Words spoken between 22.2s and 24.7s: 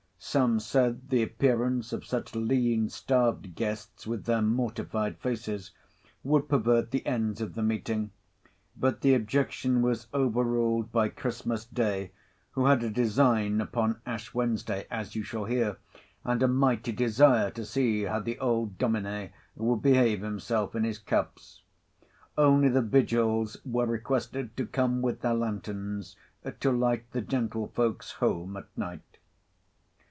Only the Vigils were requested to